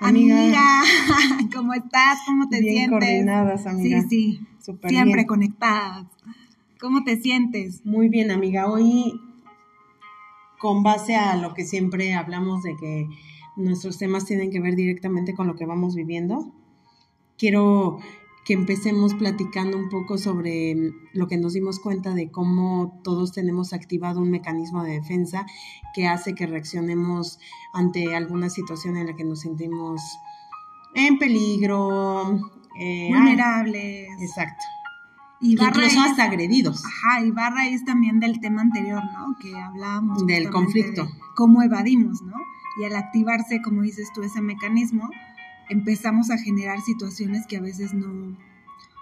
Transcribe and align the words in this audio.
Amiga, 0.00 0.82
¿cómo 1.54 1.74
estás? 1.74 2.20
¿Cómo 2.26 2.48
te 2.48 2.60
bien 2.60 2.74
sientes? 2.74 2.90
coordinadas, 2.90 3.66
amiga. 3.66 4.00
Sí, 4.02 4.08
sí, 4.08 4.40
Súper 4.58 4.90
siempre 4.90 5.14
bien. 5.16 5.26
conectadas. 5.26 6.06
¿Cómo 6.80 7.04
te 7.04 7.20
sientes? 7.20 7.84
Muy 7.84 8.08
bien, 8.08 8.30
amiga. 8.30 8.66
Hoy, 8.70 9.20
con 10.58 10.82
base 10.82 11.16
a 11.16 11.36
lo 11.36 11.52
que 11.52 11.64
siempre 11.64 12.14
hablamos 12.14 12.62
de 12.62 12.76
que 12.76 13.08
nuestros 13.56 13.98
temas 13.98 14.24
tienen 14.24 14.50
que 14.50 14.60
ver 14.60 14.74
directamente 14.74 15.34
con 15.34 15.46
lo 15.46 15.54
que 15.56 15.66
vamos 15.66 15.94
viviendo, 15.94 16.50
quiero 17.36 17.98
que 18.50 18.54
empecemos 18.54 19.14
platicando 19.14 19.78
un 19.78 19.88
poco 19.88 20.18
sobre 20.18 20.74
lo 21.12 21.28
que 21.28 21.36
nos 21.36 21.52
dimos 21.52 21.78
cuenta 21.78 22.14
de 22.14 22.32
cómo 22.32 23.00
todos 23.04 23.30
tenemos 23.30 23.72
activado 23.72 24.18
un 24.20 24.28
mecanismo 24.32 24.82
de 24.82 24.94
defensa 24.94 25.46
que 25.94 26.08
hace 26.08 26.34
que 26.34 26.48
reaccionemos 26.48 27.38
ante 27.72 28.12
alguna 28.16 28.50
situación 28.50 28.96
en 28.96 29.06
la 29.06 29.14
que 29.14 29.22
nos 29.22 29.38
sentimos 29.42 30.02
en 30.96 31.16
peligro, 31.18 32.40
eh, 32.76 33.06
Vulnerables. 33.12 34.08
exacto. 34.20 34.64
Y 35.40 35.54
va 35.54 35.66
Incluso 35.68 36.00
raíz- 36.00 36.10
hasta 36.10 36.24
agredidos. 36.24 36.82
Ajá, 36.84 37.24
y 37.24 37.30
va 37.30 37.46
a 37.46 37.50
raíz 37.50 37.84
también 37.84 38.18
del 38.18 38.40
tema 38.40 38.62
anterior, 38.62 39.04
¿no? 39.12 39.36
Que 39.40 39.54
hablábamos. 39.54 40.26
Del 40.26 40.50
conflicto. 40.50 41.04
de 41.04 41.10
cómo 41.36 41.62
evadimos, 41.62 42.20
¿no? 42.22 42.34
Y 42.80 42.84
al 42.84 42.96
activarse, 42.96 43.62
como 43.62 43.82
dices 43.82 44.08
tú, 44.12 44.22
ese 44.24 44.40
mecanismo, 44.40 45.08
empezamos 45.70 46.30
a 46.30 46.38
generar 46.38 46.80
situaciones 46.82 47.46
que 47.46 47.56
a 47.56 47.60
veces 47.60 47.94
no, 47.94 48.36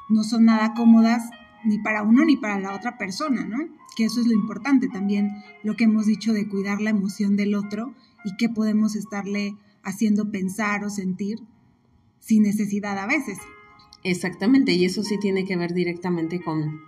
no 0.08 0.22
son 0.22 0.44
nada 0.44 0.74
cómodas 0.74 1.30
ni 1.64 1.78
para 1.78 2.02
uno 2.02 2.24
ni 2.24 2.36
para 2.36 2.60
la 2.60 2.74
otra 2.74 2.96
persona, 2.96 3.44
¿no? 3.44 3.58
Que 3.96 4.04
eso 4.04 4.20
es 4.20 4.26
lo 4.26 4.34
importante 4.34 4.88
también, 4.88 5.32
lo 5.64 5.74
que 5.74 5.84
hemos 5.84 6.06
dicho 6.06 6.32
de 6.32 6.46
cuidar 6.46 6.80
la 6.80 6.90
emoción 6.90 7.36
del 7.36 7.54
otro 7.54 7.94
y 8.24 8.36
qué 8.36 8.48
podemos 8.48 8.94
estarle 8.94 9.56
haciendo 9.82 10.30
pensar 10.30 10.84
o 10.84 10.90
sentir 10.90 11.40
sin 12.20 12.42
necesidad 12.42 12.98
a 12.98 13.06
veces. 13.06 13.38
Exactamente, 14.04 14.72
y 14.72 14.84
eso 14.84 15.02
sí 15.02 15.18
tiene 15.18 15.44
que 15.44 15.56
ver 15.56 15.74
directamente 15.74 16.40
con, 16.40 16.80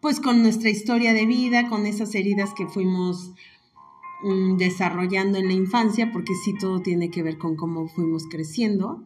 pues, 0.00 0.20
con 0.20 0.42
nuestra 0.42 0.68
historia 0.68 1.14
de 1.14 1.26
vida, 1.26 1.68
con 1.68 1.86
esas 1.86 2.14
heridas 2.14 2.52
que 2.54 2.66
fuimos 2.66 3.32
desarrollando 4.56 5.38
en 5.38 5.48
la 5.48 5.52
infancia, 5.52 6.10
porque 6.12 6.34
sí 6.44 6.54
todo 6.58 6.80
tiene 6.80 7.10
que 7.10 7.22
ver 7.22 7.38
con 7.38 7.56
cómo 7.56 7.86
fuimos 7.88 8.24
creciendo 8.30 9.04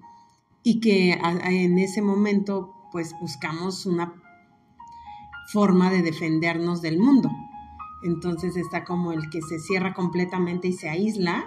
y 0.62 0.80
que 0.80 1.12
en 1.12 1.78
ese 1.78 2.02
momento, 2.02 2.74
pues, 2.92 3.14
buscamos 3.20 3.86
una 3.86 4.14
forma 5.52 5.90
de 5.90 6.02
defendernos 6.02 6.80
del 6.80 6.98
mundo. 6.98 7.30
Entonces 8.02 8.56
está 8.56 8.84
como 8.84 9.12
el 9.12 9.28
que 9.30 9.42
se 9.42 9.58
cierra 9.58 9.94
completamente 9.94 10.68
y 10.68 10.72
se 10.72 10.88
aísla, 10.88 11.44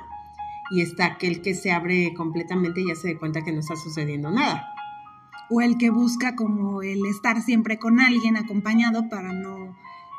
y 0.72 0.82
está 0.82 1.06
aquel 1.06 1.42
que 1.42 1.56
se 1.56 1.72
abre 1.72 2.14
completamente 2.14 2.82
y 2.82 2.88
ya 2.88 2.96
se 2.96 3.14
da 3.14 3.20
cuenta 3.20 3.44
que 3.44 3.52
no 3.52 3.60
está 3.60 3.76
sucediendo 3.76 4.32
nada. 4.32 4.74
o 5.50 5.62
el 5.62 5.78
que 5.78 5.90
busca 5.90 6.36
como 6.36 6.82
el 6.82 7.06
estar 7.06 7.42
siempre 7.42 7.78
con 7.78 8.00
alguien 8.00 8.38
acompañado 8.38 9.10
para 9.10 9.34
no 9.34 9.76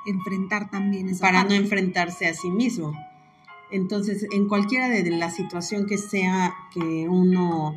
enfrentar 0.07 0.71
también 0.71 1.09
esa 1.09 1.21
para 1.21 1.43
no 1.43 1.49
parte. 1.49 1.57
enfrentarse 1.57 2.27
a 2.27 2.35
sí 2.35 2.51
mismo. 2.51 2.93
Entonces, 3.71 4.27
en 4.33 4.49
cualquiera 4.49 4.89
de 4.89 5.11
la 5.11 5.31
situación 5.31 5.87
que 5.87 5.99
sea 5.99 6.55
que 6.73 7.09
uno 7.09 7.75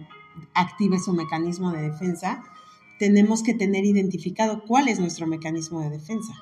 active 0.54 1.00
su 1.00 1.14
mecanismo 1.14 1.72
de 1.72 1.90
defensa, 1.90 2.44
tenemos 3.00 3.44
que 3.44 3.54
tener 3.54 3.86
identificado 3.86 4.64
cuál 4.66 4.88
es 4.88 5.00
nuestro 5.00 5.28
mecanismo 5.28 5.82
de 5.82 5.90
defensa. 5.90 6.34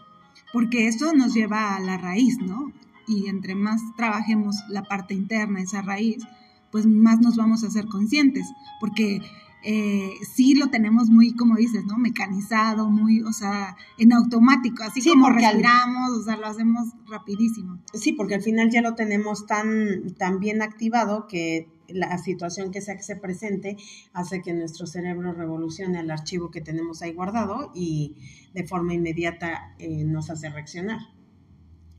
porque 0.54 0.88
eso 0.88 1.12
nos 1.12 1.34
lleva 1.34 1.76
a 1.76 1.82
la 1.82 1.98
raíz, 1.98 2.38
¿no? 2.40 2.72
Y 3.08 3.28
entre 3.28 3.56
más 3.56 3.82
trabajemos 3.98 4.56
la 4.70 4.84
parte 4.84 5.14
interna, 5.14 5.62
esa 5.62 5.82
raíz, 5.82 6.24
pues 6.72 6.86
más 6.86 7.20
nos 7.20 7.36
vamos 7.36 7.64
a 7.66 7.70
ser 7.70 7.88
conscientes, 7.88 8.48
porque 8.80 9.22
eh, 9.66 10.12
sí 10.34 10.54
lo 10.56 10.68
tenemos 10.70 11.10
muy, 11.10 11.34
como 11.36 11.56
dices, 11.56 11.84
¿no? 11.86 11.98
Mecanizado, 11.98 12.90
muy, 12.90 13.22
o 13.24 13.34
sea, 13.34 13.76
en 13.98 14.14
automático, 14.14 14.84
así 14.84 15.02
Sí, 15.02 15.10
como 15.10 15.26
porque 15.26 15.46
al- 15.46 15.54
respiramos, 15.56 16.12
o 16.12 16.24
sea, 16.24 16.38
lo 16.38 16.46
hacemos 16.48 16.90
rapidísimo. 17.08 17.80
Sí, 17.94 18.14
porque 18.14 18.36
al 18.36 18.42
final 18.44 18.70
ya 18.70 18.82
lo 18.82 18.94
tenemos 18.96 19.46
tan, 19.48 20.14
tan 20.18 20.40
bien 20.40 20.62
activado 20.62 21.28
que 21.28 21.68
la 21.88 22.18
situación 22.18 22.72
que 22.72 22.82
sea 22.82 22.96
que 22.98 23.04
se 23.04 23.16
presente 23.16 23.78
hace 24.14 24.42
que 24.42 24.54
nuestro 24.54 24.88
cerebro 24.88 25.34
revolucione 25.34 26.00
el 26.00 26.10
archivo 26.12 26.50
que 26.52 26.62
tenemos 26.62 27.02
ahí 27.02 27.14
guardado 27.14 27.72
y 27.76 28.16
de 28.54 28.64
forma 28.66 28.94
inmediata 28.94 29.76
eh, 29.80 30.04
nos 30.04 30.30
hace 30.30 30.50
reaccionar. 30.50 31.00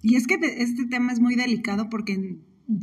Y 0.02 0.16
es 0.16 0.26
que 0.26 0.38
te- 0.38 0.62
este 0.62 0.86
tema 0.86 1.12
es 1.12 1.20
muy 1.20 1.34
delicado 1.36 1.88
porque 1.88 2.38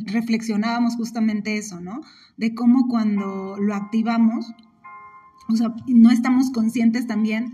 reflexionábamos 0.06 0.96
justamente 0.96 1.58
eso, 1.58 1.82
¿no? 1.82 2.02
De 2.38 2.54
cómo 2.56 2.88
cuando 2.88 3.58
lo 3.60 3.76
activamos, 3.76 4.46
o 5.50 5.56
sea, 5.56 5.74
no 5.88 6.12
estamos 6.12 6.52
conscientes 6.52 7.08
también 7.08 7.54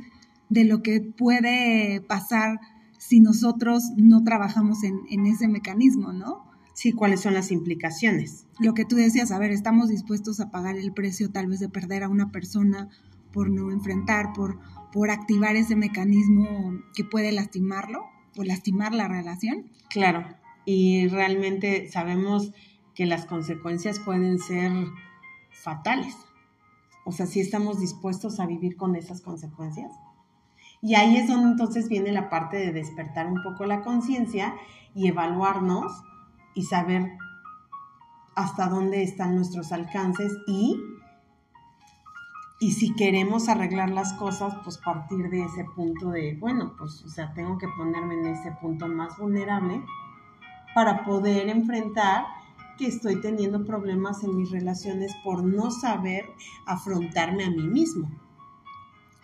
de 0.50 0.64
lo 0.66 0.82
que 0.82 1.02
puede 1.02 2.02
pasar 2.02 2.60
si 2.98 3.20
nosotros 3.20 3.84
no 3.98 4.24
trabajamos 4.24 4.84
en, 4.84 5.00
en 5.10 5.26
ese 5.26 5.48
mecanismo, 5.48 6.12
¿no? 6.12 6.50
Sí, 6.74 6.94
¿cuáles 6.94 7.22
son 7.22 7.34
las 7.34 7.52
implicaciones? 7.52 8.46
Lo 8.60 8.74
que 8.74 8.86
tú 8.86 8.96
decías, 8.96 9.32
a 9.32 9.40
ver, 9.40 9.52
estamos 9.52 9.90
dispuestos 9.90 10.40
a 10.40 10.50
pagar 10.50 10.78
el 10.78 10.94
precio 10.94 11.30
tal 11.30 11.48
vez 11.48 11.60
de 11.60 11.70
perder 11.70 12.04
a 12.04 12.10
una 12.10 12.32
persona 12.32 12.90
por 13.34 13.50
no 13.50 13.72
enfrentar, 13.72 14.34
por, 14.34 14.60
por 14.92 15.12
activar 15.12 15.56
ese 15.56 15.76
mecanismo 15.76 16.80
que 16.96 17.04
puede 17.04 17.32
lastimarlo 17.32 18.06
o 18.38 18.44
lastimar 18.44 18.94
la 18.94 19.08
relación. 19.08 19.70
Claro, 19.90 20.26
y 20.66 21.08
realmente 21.08 21.90
sabemos 21.90 22.54
que 22.96 23.06
las 23.06 23.26
consecuencias 23.26 24.00
pueden 24.00 24.40
ser 24.40 24.72
fatales. 25.52 26.16
O 27.06 27.12
sea, 27.12 27.26
si 27.26 27.40
estamos 27.40 27.80
dispuestos 27.80 28.40
a 28.40 28.46
vivir 28.46 28.76
con 28.78 28.96
esas 28.96 29.22
consecuencias. 29.22 29.92
Y 30.82 30.96
ahí 30.96 31.18
es 31.18 31.28
donde 31.28 31.52
entonces 31.52 31.90
viene 31.90 32.12
la 32.12 32.30
parte 32.30 32.58
de 32.58 32.72
despertar 32.72 33.28
un 33.28 33.42
poco 33.44 33.66
la 33.66 33.82
conciencia 33.82 34.56
y 34.94 35.08
evaluarnos 35.08 36.04
y 36.56 36.64
saber 36.64 37.18
hasta 38.36 38.68
dónde 38.68 39.04
están 39.04 39.36
nuestros 39.36 39.74
alcances 39.74 40.32
y, 40.48 40.80
y 42.62 42.72
si 42.72 42.96
queremos 42.96 43.50
arreglar 43.50 43.90
las 43.90 44.14
cosas, 44.14 44.56
pues 44.64 44.78
partir 44.78 45.30
de 45.30 45.44
ese 45.44 45.66
punto 45.76 46.12
de, 46.12 46.38
bueno, 46.40 46.74
pues, 46.78 47.04
o 47.04 47.10
sea, 47.10 47.34
tengo 47.34 47.58
que 47.58 47.68
ponerme 47.78 48.14
en 48.14 48.28
ese 48.28 48.52
punto 48.62 48.88
más 48.88 49.18
vulnerable 49.18 49.84
para 50.74 51.04
poder 51.04 51.50
enfrentar 51.50 52.26
que 52.80 52.88
estoy 52.88 53.20
teniendo 53.20 53.66
problemas 53.66 54.24
en 54.24 54.38
mis 54.38 54.50
relaciones 54.50 55.12
por 55.24 55.44
no 55.44 55.70
saber 55.70 56.24
afrontarme 56.66 57.44
a 57.44 57.52
mí 57.52 57.68
mismo. 57.68 58.10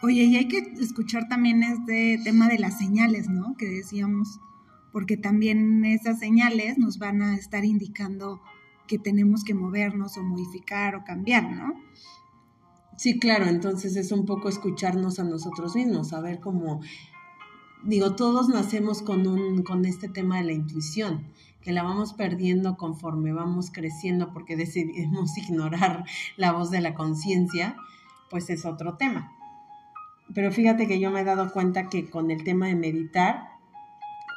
Oye, 0.04 0.24
y 0.26 0.36
hay 0.36 0.50
que 0.50 0.58
escuchar 0.80 1.30
también 1.30 1.64
este 1.64 2.20
tema 2.24 2.50
de 2.50 2.60
las 2.60 2.78
señales, 2.78 3.30
¿no? 3.30 3.56
Que 3.58 3.66
decíamos, 3.66 4.40
porque 4.92 5.16
también 5.16 5.86
esas 5.86 6.20
señales 6.20 6.78
nos 6.78 7.00
van 7.00 7.22
a 7.22 7.36
estar 7.36 7.64
indicando 7.64 8.42
que 8.88 9.00
tenemos 9.00 9.44
que 9.44 9.56
movernos 9.56 10.18
o 10.18 10.24
modificar 10.24 10.96
o 10.96 11.04
cambiar, 11.06 11.50
¿no? 11.50 11.74
Sí, 12.98 13.20
claro, 13.20 13.46
entonces 13.46 13.96
es 13.96 14.12
un 14.12 14.26
poco 14.26 14.48
escucharnos 14.48 15.20
a 15.20 15.24
nosotros 15.24 15.76
mismos, 15.76 16.10
saber 16.10 16.40
cómo, 16.40 16.82
digo, 17.84 18.16
todos 18.16 18.48
nacemos 18.48 19.02
con, 19.02 19.28
un, 19.28 19.64
con 19.64 19.86
este 19.86 20.08
tema 20.08 20.38
de 20.38 20.44
la 20.44 20.54
intuición, 20.54 21.26
que 21.66 21.74
la 21.74 21.84
vamos 21.84 22.14
perdiendo 22.14 22.78
conforme 22.78 23.34
vamos 23.34 23.72
creciendo 23.72 24.32
porque 24.32 24.56
decidimos 24.56 25.38
ignorar 25.38 26.06
la 26.38 26.54
voz 26.54 26.72
de 26.72 26.80
la 26.80 26.94
conciencia, 26.94 27.76
pues 28.30 28.50
es 28.50 28.66
otro 28.66 28.96
tema. 28.96 29.34
Pero 30.34 30.52
fíjate 30.52 30.88
que 30.88 31.00
yo 31.00 31.12
me 31.12 31.22
he 31.22 31.24
dado 31.26 31.52
cuenta 31.52 31.90
que 31.90 32.10
con 32.10 32.32
el 32.32 32.44
tema 32.44 32.68
de 32.68 32.76
meditar, 32.76 33.50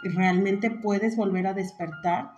realmente 0.03 0.71
puedes 0.71 1.17
volver 1.17 1.47
a 1.47 1.55
despertar 1.55 2.33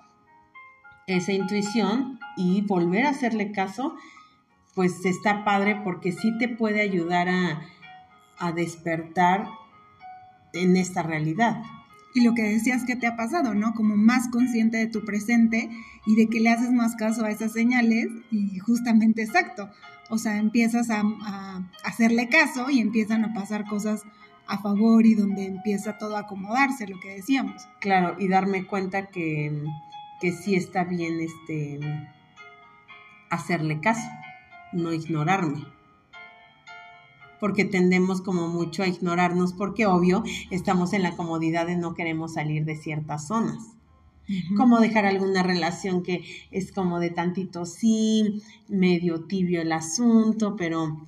esa 1.07 1.33
intuición 1.33 2.19
y 2.37 2.63
volver 2.63 3.07
a 3.07 3.11
hacerle 3.11 3.53
caso 3.53 3.95
pues 4.75 5.05
está 5.05 5.45
padre 5.45 5.81
porque 5.83 6.13
sí 6.13 6.37
te 6.39 6.49
puede 6.49 6.81
ayudar 6.81 7.29
a, 7.29 7.61
a, 8.39 8.53
despertar 8.53 9.49
en 10.53 10.77
esta 10.77 11.03
realidad. 11.03 11.63
Y 12.15 12.23
lo 12.23 12.35
que 12.35 12.43
decías 12.43 12.85
que 12.85 12.97
te 12.97 13.07
ha 13.07 13.17
pasado, 13.17 13.55
¿no? 13.55 13.75
Como 13.75 13.97
más 13.97 14.29
consciente 14.29 14.79
de 14.79 14.87
tu 14.87 15.05
presente 15.05 15.71
y 16.07 16.17
de 16.17 16.27
que 16.27 16.41
le 16.41 16.51
haces 16.51 16.73
más 16.73 16.97
caso 16.97 17.25
a 17.25 17.31
esas 17.31 17.53
señales 17.53 18.09
y 18.31 18.59
justamente 18.59 19.23
exacto. 19.23 19.71
O 20.09 20.19
sea, 20.19 20.39
empiezas 20.39 20.91
a, 20.91 21.03
hacerle 21.85 22.29
caso 22.29 22.69
y 22.69 22.81
empiezan 22.81 23.25
a 23.25 23.33
pasar 23.33 23.65
cosas 23.67 24.03
a 24.49 24.59
favor 24.59 25.07
y 25.07 25.15
donde 25.15 25.47
empieza 25.47 25.99
todo 25.99 26.17
a 26.17 26.21
acomodarse, 26.21 26.89
lo 26.89 26.99
que 26.99 27.15
decíamos. 27.15 27.69
Claro, 27.81 28.17
y 28.19 28.27
darme 28.27 28.67
cuenta 28.67 29.07
que, 29.07 29.63
que 30.21 30.33
sí 30.33 30.57
está 30.57 30.83
bien 30.83 31.21
este 31.21 31.79
hacerle 33.31 33.81
caso 33.81 34.09
no 34.73 34.93
ignorarme. 34.93 35.65
Porque 37.41 37.65
tendemos 37.65 38.21
como 38.21 38.49
mucho 38.49 38.83
a 38.83 38.89
ignorarnos 38.89 39.53
porque 39.55 39.87
obvio 39.87 40.23
estamos 40.51 40.93
en 40.93 41.03
la 41.03 41.17
comodidad 41.17 41.67
de 41.67 41.77
no 41.77 41.95
queremos 41.95 42.35
salir 42.35 42.65
de 42.65 42.77
ciertas 42.77 43.27
zonas. 43.27 43.77
Cómo 44.57 44.79
dejar 44.79 45.07
alguna 45.07 45.43
relación 45.43 46.03
que 46.05 46.25
es 46.53 46.71
como 46.71 47.01
de 47.01 47.11
tantito 47.11 47.67
sí, 47.67 48.43
medio 48.69 49.25
tibio 49.25 49.61
el 49.61 49.73
asunto, 49.73 50.55
pero 50.57 51.05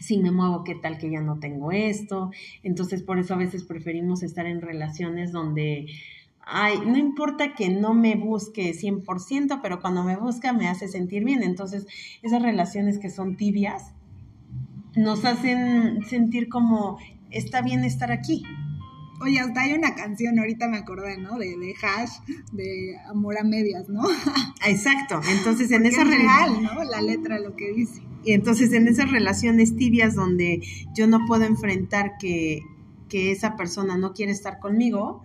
si 0.00 0.18
me 0.18 0.30
muevo, 0.30 0.64
¿qué 0.64 0.74
tal 0.74 0.98
que 0.98 1.10
ya 1.10 1.20
no 1.20 1.38
tengo 1.38 1.72
esto? 1.72 2.30
Entonces, 2.62 3.02
por 3.02 3.18
eso 3.18 3.34
a 3.34 3.38
veces 3.38 3.64
preferimos 3.64 4.22
estar 4.22 4.46
en 4.46 4.60
relaciones 4.60 5.32
donde, 5.32 5.86
ay, 6.40 6.78
no 6.84 6.96
importa 6.98 7.54
que 7.54 7.68
no 7.68 7.94
me 7.94 8.16
busque 8.16 8.72
100%, 8.74 9.60
pero 9.62 9.80
cuando 9.80 10.02
me 10.02 10.16
busca 10.16 10.52
me 10.52 10.68
hace 10.68 10.88
sentir 10.88 11.24
bien. 11.24 11.42
Entonces, 11.42 11.86
esas 12.22 12.42
relaciones 12.42 12.98
que 12.98 13.10
son 13.10 13.36
tibias 13.36 13.92
nos 14.98 15.24
hacen 15.24 16.04
sentir 16.04 16.48
como, 16.48 16.98
está 17.30 17.62
bien 17.62 17.84
estar 17.84 18.10
aquí. 18.10 18.42
Oye, 19.20 19.40
hasta 19.40 19.62
hay 19.62 19.72
una 19.72 19.94
canción, 19.94 20.38
ahorita 20.38 20.68
me 20.68 20.76
acordé, 20.76 21.18
¿no? 21.18 21.38
De, 21.38 21.56
de 21.56 21.74
Hash, 21.82 22.20
de 22.52 22.96
Amor 23.08 23.38
a 23.38 23.44
Medias, 23.44 23.88
¿no? 23.88 24.02
Exacto. 24.66 25.20
Entonces, 25.30 25.70
en 25.72 25.86
esa 25.86 26.04
real, 26.04 26.62
¿no? 26.62 26.84
La 26.84 27.00
letra, 27.00 27.40
lo 27.40 27.56
que 27.56 27.72
dice. 27.72 28.02
Y 28.24 28.32
entonces, 28.32 28.72
en 28.72 28.86
esas 28.86 29.10
relaciones 29.10 29.76
tibias 29.76 30.14
donde 30.14 30.60
yo 30.94 31.06
no 31.06 31.26
puedo 31.26 31.44
enfrentar 31.44 32.12
que, 32.18 32.60
que 33.08 33.32
esa 33.32 33.56
persona 33.56 33.96
no 33.96 34.12
quiere 34.12 34.32
estar 34.32 34.58
conmigo, 34.58 35.22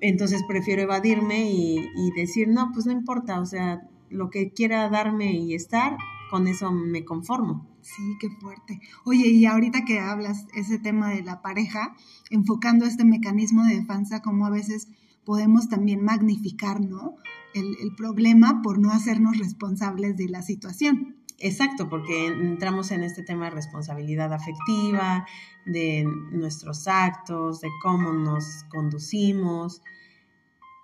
entonces 0.00 0.42
prefiero 0.46 0.82
evadirme 0.82 1.50
y, 1.50 1.78
y 1.78 2.10
decir, 2.16 2.48
no, 2.48 2.70
pues 2.72 2.86
no 2.86 2.92
importa, 2.92 3.40
o 3.40 3.46
sea, 3.46 3.82
lo 4.10 4.30
que 4.30 4.52
quiera 4.52 4.88
darme 4.90 5.32
y 5.32 5.54
estar, 5.54 5.96
con 6.30 6.46
eso 6.46 6.70
me 6.70 7.04
conformo. 7.04 7.71
Sí, 7.82 8.16
qué 8.20 8.30
fuerte. 8.30 8.80
Oye, 9.04 9.28
y 9.28 9.44
ahorita 9.44 9.84
que 9.84 9.98
hablas 9.98 10.46
ese 10.54 10.78
tema 10.78 11.10
de 11.10 11.24
la 11.24 11.42
pareja, 11.42 11.96
enfocando 12.30 12.84
este 12.84 13.04
mecanismo 13.04 13.64
de 13.64 13.74
defensa, 13.74 14.22
como 14.22 14.46
a 14.46 14.50
veces 14.50 14.88
podemos 15.24 15.68
también 15.68 16.04
magnificar, 16.04 16.80
¿no? 16.80 17.16
El, 17.54 17.76
el 17.82 17.94
problema 17.96 18.62
por 18.62 18.78
no 18.78 18.92
hacernos 18.92 19.36
responsables 19.36 20.16
de 20.16 20.28
la 20.28 20.42
situación. 20.42 21.16
Exacto, 21.38 21.88
porque 21.88 22.28
entramos 22.28 22.92
en 22.92 23.02
este 23.02 23.24
tema 23.24 23.46
de 23.46 23.50
responsabilidad 23.50 24.32
afectiva, 24.32 25.26
de 25.66 26.06
nuestros 26.30 26.86
actos, 26.86 27.60
de 27.60 27.68
cómo 27.82 28.12
nos 28.12 28.64
conducimos, 28.70 29.82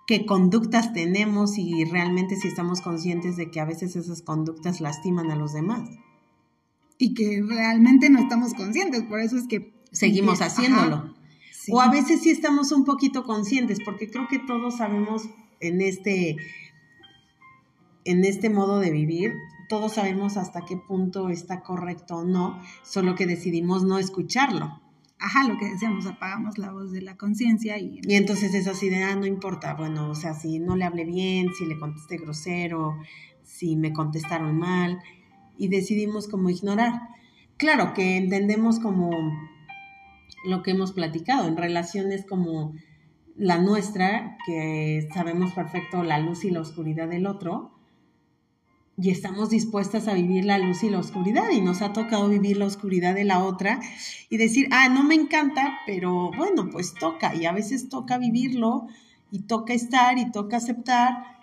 qué 0.05 0.25
conductas 0.25 0.91
tenemos 0.91 1.57
y 1.57 1.85
realmente 1.85 2.35
si 2.35 2.49
estamos 2.49 2.81
conscientes 2.81 3.37
de 3.37 3.51
que 3.51 3.61
a 3.61 3.65
veces 3.65 3.95
esas 3.95 4.21
conductas 4.21 4.81
lastiman 4.81 5.31
a 5.31 5.37
los 5.37 5.53
demás 5.53 5.89
y 6.99 7.13
que 7.13 7.41
realmente 7.41 8.09
no 8.09 8.19
estamos 8.19 8.53
conscientes, 8.53 9.03
por 9.03 9.21
eso 9.21 9.37
es 9.37 9.47
que... 9.47 9.73
Seguimos 9.91 10.41
haciéndolo. 10.41 11.15
O 11.71 11.81
a 11.81 11.89
veces 11.89 12.21
sí 12.21 12.29
estamos 12.29 12.71
un 12.71 12.85
poquito 12.85 13.23
conscientes, 13.23 13.79
porque 13.83 14.11
creo 14.11 14.27
que 14.27 14.37
todos 14.37 14.77
sabemos 14.77 15.23
en 15.61 15.81
este, 15.81 16.35
en 18.03 18.25
este 18.25 18.49
modo 18.49 18.79
de 18.79 18.91
vivir, 18.91 19.33
todos 19.67 19.93
sabemos 19.93 20.37
hasta 20.37 20.65
qué 20.65 20.77
punto 20.77 21.29
está 21.29 21.61
correcto 21.61 22.17
o 22.17 22.23
no, 22.25 22.61
solo 22.83 23.15
que 23.15 23.25
decidimos 23.25 23.83
no 23.83 23.97
escucharlo. 23.97 24.81
Ajá, 25.19 25.47
lo 25.47 25.57
que 25.57 25.69
decíamos, 25.69 26.05
apagamos 26.05 26.57
la 26.57 26.71
voz 26.71 26.91
de 26.91 27.01
la 27.01 27.17
conciencia 27.17 27.77
y... 27.77 28.01
Y 28.03 28.15
entonces 28.15 28.53
es 28.53 28.67
así 28.67 28.89
de, 28.89 29.03
ah, 29.03 29.15
no 29.15 29.25
importa, 29.25 29.73
bueno, 29.73 30.09
o 30.09 30.15
sea, 30.15 30.33
si 30.33 30.59
no 30.59 30.75
le 30.75 30.85
hablé 30.85 31.05
bien, 31.05 31.53
si 31.57 31.65
le 31.65 31.79
contesté 31.79 32.17
grosero, 32.17 32.97
si 33.43 33.75
me 33.75 33.93
contestaron 33.93 34.57
mal, 34.57 34.99
y 35.59 35.67
decidimos 35.67 36.27
como 36.27 36.49
ignorar. 36.49 36.93
Claro 37.57 37.93
que 37.93 38.17
entendemos 38.17 38.79
como 38.79 39.11
lo 40.45 40.63
que 40.63 40.71
hemos 40.71 40.93
platicado 40.93 41.47
en 41.47 41.57
relaciones 41.57 42.25
como 42.25 42.73
la 43.35 43.57
nuestra, 43.57 44.37
que 44.45 45.07
sabemos 45.13 45.53
perfecto 45.53 46.03
la 46.03 46.19
luz 46.19 46.45
y 46.45 46.49
la 46.49 46.61
oscuridad 46.61 47.09
del 47.09 47.27
otro, 47.27 47.71
y 48.97 49.11
estamos 49.11 49.49
dispuestas 49.49 50.09
a 50.09 50.13
vivir 50.13 50.43
la 50.43 50.57
luz 50.57 50.83
y 50.83 50.89
la 50.89 50.99
oscuridad, 50.99 51.49
y 51.51 51.61
nos 51.61 51.81
ha 51.81 51.93
tocado 51.93 52.27
vivir 52.27 52.57
la 52.57 52.65
oscuridad 52.65 53.15
de 53.15 53.23
la 53.23 53.43
otra 53.43 53.79
y 54.29 54.37
decir, 54.37 54.67
ah, 54.71 54.89
no 54.89 55.03
me 55.03 55.15
encanta, 55.15 55.79
pero 55.85 56.31
bueno, 56.35 56.69
pues 56.69 56.93
toca, 56.93 57.35
y 57.35 57.45
a 57.45 57.53
veces 57.53 57.89
toca 57.89 58.17
vivirlo, 58.17 58.87
y 59.31 59.43
toca 59.43 59.73
estar, 59.73 60.17
y 60.17 60.31
toca 60.31 60.57
aceptar, 60.57 61.38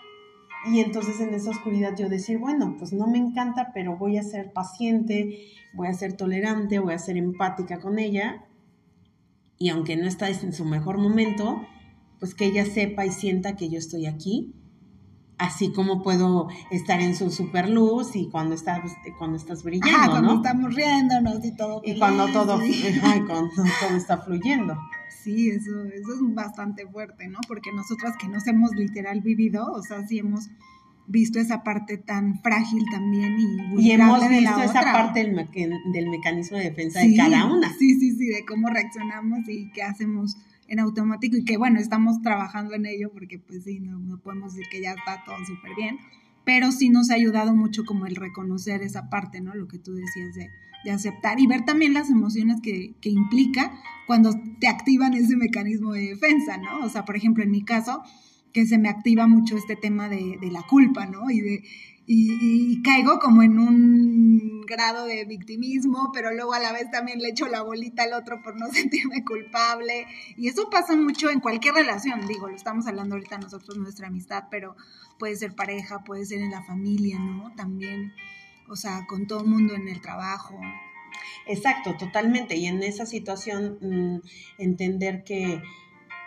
y 0.69 0.81
entonces 0.81 1.21
en 1.21 1.35
esa 1.35 1.51
oscuridad 1.51 1.97
yo 1.97 2.09
decir, 2.09 2.39
bueno, 2.39 2.77
pues 2.79 2.93
no 2.93 3.07
me 3.07 3.19
encanta, 3.19 3.71
pero 3.73 3.97
voy 3.97 4.19
a 4.19 4.23
ser 4.23 4.53
paciente, 4.53 5.53
voy 5.75 5.89
a 5.89 5.95
ser 5.95 6.15
tolerante, 6.15 6.79
voy 6.79 6.95
a 6.95 6.99
ser 6.99 7.17
empática 7.17 7.81
con 7.81 7.99
ella. 7.99 8.45
Y 9.59 9.69
aunque 9.71 9.97
no 9.97 10.07
está 10.07 10.29
en 10.29 10.53
su 10.53 10.65
mejor 10.65 10.99
momento, 10.99 11.63
pues 12.19 12.35
que 12.35 12.47
ella 12.47 12.65
sepa 12.65 13.07
y 13.07 13.11
sienta 13.11 13.57
que 13.57 13.69
yo 13.69 13.79
estoy 13.79 14.07
aquí. 14.07 14.55
Así 15.39 15.71
como 15.71 16.03
puedo 16.03 16.49
estar 16.71 17.01
en 17.01 17.15
su 17.15 17.31
super 17.31 17.69
luz 17.69 18.17
y 18.17 18.31
cuando 18.31 18.55
estás, 18.55 18.81
cuando 19.19 19.37
estás 19.37 19.63
brillando, 19.63 20.11
cuando 20.11 20.35
estamos 20.37 20.75
riéndonos 20.75 21.45
y 21.45 21.55
todo. 21.55 21.83
Y 21.85 21.99
cuando 21.99 22.27
todo, 22.29 22.59
cuando 23.27 23.51
todo 23.81 23.97
está 23.97 24.19
fluyendo. 24.19 24.79
Sí, 25.09 25.51
eso, 25.51 25.85
eso 25.85 26.15
es 26.15 26.35
bastante 26.35 26.87
fuerte, 26.87 27.29
¿no? 27.29 27.39
Porque 27.49 27.73
nosotras 27.73 28.15
que 28.19 28.29
nos 28.29 28.47
hemos 28.47 28.75
literal 28.75 29.21
vivido, 29.21 29.73
o 29.73 29.83
sea, 29.83 30.07
sí 30.07 30.19
hemos 30.19 30.49
visto 31.07 31.39
esa 31.39 31.63
parte 31.63 31.99
tan 31.99 32.41
frágil 32.43 32.85
también 32.91 33.37
y 33.39 33.89
Y 33.89 33.93
hemos 33.93 34.29
visto 34.29 34.63
esa 34.63 34.83
parte 34.83 35.21
del, 35.21 35.37
del, 35.93 36.11
mecanismo 36.11 36.59
de 36.59 36.65
defensa 36.65 37.01
de 37.01 37.17
cada 37.17 37.47
una. 37.47 37.73
Sí, 37.75 37.99
sí, 37.99 38.17
sí, 38.17 38.27
de 38.27 38.45
cómo 38.45 38.69
reaccionamos 38.69 39.49
y 39.49 39.71
qué 39.71 39.83
hacemos 39.83 40.37
en 40.69 40.81
automático 40.81 41.37
y 41.37 41.45
que 41.45 41.57
bueno, 41.57 41.79
estamos 41.79 42.21
trabajando 42.23 42.75
en 42.75 42.87
ello 42.87 43.11
porque 43.13 43.39
pues 43.39 43.65
sí, 43.65 43.79
no, 43.81 43.99
no 43.99 44.19
podemos 44.19 44.55
decir 44.55 44.69
que 44.71 44.83
ya 44.83 44.93
está 44.93 45.23
todo 45.25 45.37
súper 45.47 45.75
bien, 45.77 45.99
pero 46.47 46.73
sí 46.73 46.89
nos 46.89 47.11
ha 47.11 47.15
ayudado 47.15 47.55
mucho 47.55 47.85
como 47.85 48.07
el 48.07 48.17
reconocer 48.17 48.81
esa 48.81 49.11
parte, 49.11 49.43
¿no? 49.43 49.55
Lo 49.55 49.69
que 49.69 49.79
tú 49.79 49.93
decías 49.93 50.35
de 50.35 50.49
de 50.87 50.93
aceptar 50.93 51.41
y 51.41 51.49
ver 51.49 51.65
también 51.65 51.95
las 51.95 52.11
emociones 52.11 52.61
que, 52.63 52.95
que, 53.01 53.11
implica 53.11 53.73
cuando 54.07 54.31
te 54.61 54.69
activan 54.69 55.15
ese 55.15 55.37
mecanismo 55.37 55.93
de 55.93 56.11
defensa, 56.11 56.59
¿no? 56.59 56.85
O 56.85 56.89
sea, 56.89 57.05
por 57.05 57.17
ejemplo, 57.17 57.43
en 57.43 57.51
mi 57.51 57.65
caso, 57.65 58.03
que 58.53 58.67
se 58.67 58.79
me 58.79 58.89
activa 58.89 59.27
mucho 59.27 59.57
este 59.57 59.75
tema 59.75 60.09
de, 60.09 60.39
de 60.41 60.51
la 60.53 60.63
culpa, 60.63 61.07
¿no? 61.07 61.29
Y 61.29 61.41
de 61.41 61.65
y, 62.07 62.83
caigo 62.83 63.19
como 63.19 63.43
en 63.43 63.59
un 63.59 64.61
grado 64.67 65.07
de 65.07 65.25
victimismo, 65.25 66.11
pero 66.13 66.33
luego 66.33 66.55
a 66.55 66.61
la 66.61 66.73
vez 66.73 66.91
también 66.91 67.21
le 67.21 67.29
echo 67.29 67.47
la 67.49 67.63
bolita 67.63 68.05
al 68.05 68.15
otro 68.15 68.43
por 68.43 68.59
no 68.59 68.67
sentirme 68.73 69.25
culpable. 69.25 70.07
Y 70.37 70.49
eso 70.49 70.71
pasa 70.71 70.97
mucho 70.97 71.31
en 71.31 71.41
cualquier 71.41 71.75
relación, 71.75 72.27
digo, 72.27 72.49
lo 72.49 72.57
estamos 72.57 72.87
hablando 72.87 73.15
ahorita 73.17 73.39
nosotros, 73.39 73.77
nuestra 73.79 74.09
amistad, 74.09 74.45
pero 74.51 74.77
puede 75.19 75.37
ser 75.37 75.55
pareja, 75.55 76.05
puede 76.05 76.25
ser 76.25 76.41
en 76.41 76.51
la 76.51 76.63
familia, 76.63 77.19
¿no? 77.19 77.53
También 77.55 78.13
o 78.69 78.77
sea, 78.77 79.07
con 79.07 79.27
todo 79.27 79.41
el 79.41 79.47
mundo 79.47 79.75
en 79.75 79.89
el 79.89 80.01
trabajo. 80.01 80.59
Exacto, 81.47 81.97
totalmente. 81.97 82.57
Y 82.57 82.67
en 82.67 82.83
esa 82.83 83.07
situación, 83.07 83.79
mm, 83.81 84.21
entender 84.59 85.25
que 85.25 85.63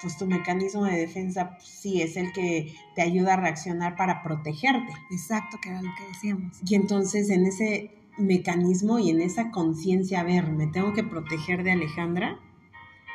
pues 0.01 0.17
tu 0.17 0.25
mecanismo 0.25 0.85
de 0.85 0.97
defensa 0.97 1.51
pues, 1.55 1.67
sí 1.67 2.01
es 2.01 2.17
el 2.17 2.31
que 2.33 2.73
te 2.95 3.01
ayuda 3.01 3.33
a 3.33 3.37
reaccionar 3.37 3.95
para 3.95 4.23
protegerte. 4.23 4.93
Exacto, 5.11 5.57
que 5.61 5.69
era 5.69 5.81
lo 5.81 5.89
que 5.97 6.07
decíamos. 6.07 6.57
Y 6.65 6.75
entonces 6.75 7.29
en 7.29 7.45
ese 7.45 7.91
mecanismo 8.17 8.99
y 8.99 9.09
en 9.09 9.21
esa 9.21 9.51
conciencia, 9.51 10.21
a 10.21 10.23
ver, 10.23 10.51
me 10.51 10.67
tengo 10.67 10.93
que 10.93 11.03
proteger 11.03 11.63
de 11.63 11.71
Alejandra, 11.71 12.39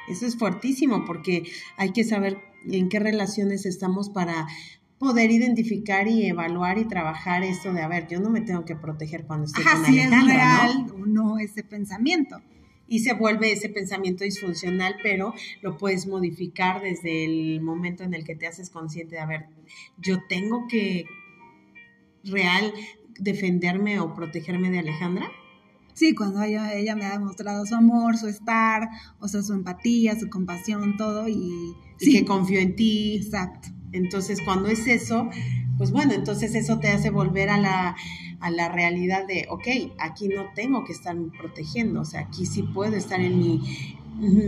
eso 0.09 0.27
es 0.27 0.37
fuertísimo 0.37 1.05
porque 1.05 1.45
hay 1.77 1.93
que 1.93 2.05
saber 2.05 2.39
en 2.67 2.89
qué 2.89 2.99
relaciones 2.99 3.67
estamos 3.67 4.11
para 4.11 4.47
poder 4.99 5.31
identificar 5.31 6.09
y 6.09 6.27
evaluar 6.27 6.79
y 6.79 6.87
trabajar 6.87 7.43
esto 7.43 7.73
de, 7.73 7.83
a 7.83 7.89
ver, 7.89 8.07
yo 8.09 8.21
no 8.21 8.31
me 8.31 8.41
tengo 8.41 8.65
que 8.65 8.77
proteger 8.77 9.27
cuando 9.27 9.47
estoy 9.47 9.65
con 9.65 9.85
si 9.85 9.99
es 9.99 10.11
real 10.11 10.87
¿no? 10.87 10.95
o 10.95 11.07
no 11.07 11.39
ese 11.39 11.63
pensamiento. 11.63 12.41
Y 12.87 13.01
se 13.01 13.15
vuelve 13.15 13.53
ese 13.53 13.69
pensamiento 13.69 14.25
disfuncional, 14.25 14.97
pero 15.03 15.35
lo 15.63 15.79
puedes 15.79 16.07
modificar 16.07 16.83
desde 16.83 17.25
el 17.25 17.61
momento 17.61 18.05
en 18.05 18.15
el 18.15 18.25
que 18.25 18.37
te 18.37 18.47
haces 18.47 18.71
consciente 18.71 19.17
de, 19.17 19.23
a 19.23 19.27
ver, 19.27 19.47
yo 19.99 20.19
tengo 20.29 20.67
que 20.69 21.07
real 22.25 22.73
defenderme 23.19 24.01
o 24.01 24.15
protegerme 24.15 24.71
de 24.71 24.81
Alejandra. 24.81 25.31
Sí, 25.95 26.15
cuando 26.15 26.43
ella, 26.43 26.75
ella 26.75 26.97
me 26.97 27.05
ha 27.05 27.13
demostrado 27.13 27.65
su 27.67 27.75
amor, 27.75 28.17
su 28.17 28.27
estar, 28.27 28.89
o 29.21 29.29
sea, 29.29 29.43
su 29.43 29.53
empatía, 29.53 30.19
su 30.19 30.29
compasión, 30.29 30.97
todo, 30.97 31.29
y, 31.29 31.75
y 32.01 32.13
que 32.13 32.25
confío 32.25 32.59
en 32.59 32.75
ti. 32.75 33.17
Exacto. 33.17 33.69
Entonces, 33.93 34.41
cuando 34.45 34.69
es 34.69 34.89
eso, 34.89 35.31
pues 35.77 35.91
bueno, 35.91 36.13
entonces 36.13 36.55
eso 36.55 36.79
te 36.79 36.91
hace 36.91 37.11
volver 37.11 37.51
a 37.51 37.59
la, 37.59 37.97
a 38.41 38.51
la 38.51 38.69
realidad 38.69 39.27
de, 39.27 39.47
ok, 39.49 39.67
aquí 39.99 40.29
no 40.29 40.47
tengo 40.55 40.85
que 40.85 40.93
estar 40.93 41.17
protegiendo, 41.39 42.01
o 42.01 42.05
sea, 42.05 42.21
aquí 42.21 42.47
sí 42.47 42.63
puedo 42.63 42.97
estar 42.97 43.21
en 43.21 43.39
mi 43.39 43.99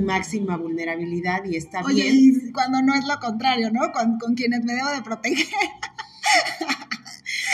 máxima 0.03 0.57
vulnerabilidad 0.57 1.45
y 1.45 1.57
está 1.57 1.83
Oye, 1.83 2.03
bien. 2.03 2.49
Y 2.49 2.53
cuando 2.53 2.83
no 2.83 2.95
es 2.95 3.07
lo 3.07 3.19
contrario, 3.19 3.71
¿no? 3.71 3.93
Con, 3.93 4.19
con 4.19 4.35
quienes 4.35 4.65
me 4.65 4.75
debo 4.75 4.91
de 4.91 5.03
proteger. 5.03 5.47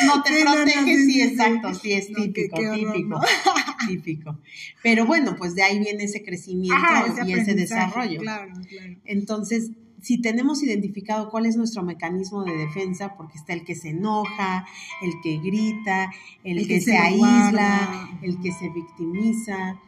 No 0.06 0.22
te 0.22 0.42
protege, 0.42 0.96
sí, 1.04 1.20
exacto, 1.20 1.74
sí, 1.74 1.92
es 1.92 2.08
típico, 2.12 2.56
típico, 2.56 3.20
típico. 3.86 4.38
Pero 4.82 5.06
bueno, 5.06 5.36
pues 5.36 5.54
de 5.54 5.62
ahí 5.62 5.78
viene 5.78 6.04
ese 6.04 6.22
crecimiento 6.24 6.76
y 7.24 7.32
ese 7.32 7.54
desarrollo. 7.54 8.20
Claro, 8.20 8.52
claro. 8.68 8.96
Entonces, 9.04 9.70
si 10.02 10.20
tenemos 10.20 10.62
identificado 10.62 11.30
cuál 11.30 11.46
es 11.46 11.56
nuestro 11.56 11.82
mecanismo 11.82 12.44
de 12.44 12.56
defensa, 12.56 13.14
porque 13.16 13.38
está 13.38 13.52
el 13.52 13.64
que 13.64 13.74
se 13.74 13.90
enoja, 13.90 14.66
el 15.00 15.12
que 15.22 15.38
grita, 15.38 16.12
el, 16.44 16.66
que, 16.66 16.80
se, 16.80 16.98
aísla, 16.98 18.10
el 18.20 18.40
que 18.40 18.52
se 18.52 18.68
victimiza, 18.68 19.80